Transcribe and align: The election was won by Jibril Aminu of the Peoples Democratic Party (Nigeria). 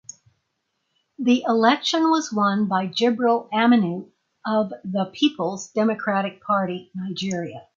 The 1.19 1.43
election 1.47 2.09
was 2.09 2.33
won 2.33 2.67
by 2.67 2.87
Jibril 2.87 3.47
Aminu 3.51 4.09
of 4.43 4.71
the 4.83 5.11
Peoples 5.13 5.69
Democratic 5.73 6.41
Party 6.41 6.89
(Nigeria). 6.95 7.67